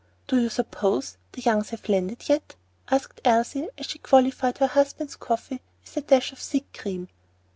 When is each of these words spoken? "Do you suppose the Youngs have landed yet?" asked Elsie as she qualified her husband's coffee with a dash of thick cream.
"Do 0.27 0.41
you 0.41 0.49
suppose 0.49 1.17
the 1.33 1.43
Youngs 1.43 1.69
have 1.69 1.87
landed 1.87 2.27
yet?" 2.27 2.55
asked 2.89 3.21
Elsie 3.23 3.67
as 3.77 3.85
she 3.85 3.99
qualified 3.99 4.57
her 4.57 4.65
husband's 4.65 5.15
coffee 5.15 5.61
with 5.83 5.95
a 5.95 6.01
dash 6.01 6.31
of 6.31 6.39
thick 6.39 6.73
cream. 6.73 7.07